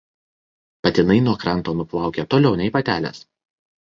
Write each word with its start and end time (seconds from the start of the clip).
Patinai 0.85 1.17
nuo 1.25 1.35
kranto 1.43 1.75
nuplaukia 1.81 2.25
toliau 2.33 2.57
nei 2.63 2.73
patelės. 2.79 3.21